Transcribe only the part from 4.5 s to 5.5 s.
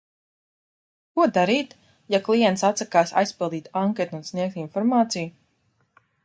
informāciju?